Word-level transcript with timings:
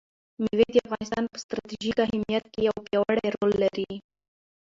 مېوې 0.41 0.67
د 0.73 0.77
افغانستان 0.87 1.23
په 1.31 1.37
ستراتیژیک 1.43 1.97
اهمیت 2.05 2.45
کې 2.53 2.59
یو 2.67 2.75
پیاوړی 2.85 3.25
رول 3.37 3.51
لري. 3.63 3.91